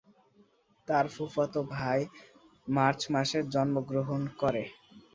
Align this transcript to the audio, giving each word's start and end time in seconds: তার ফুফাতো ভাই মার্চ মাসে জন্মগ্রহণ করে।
তার 0.87 1.05
ফুফাতো 1.13 1.59
ভাই 1.73 1.99
মার্চ 2.67 3.01
মাসে 3.13 3.39
জন্মগ্রহণ 3.53 4.21
করে। 4.41 4.63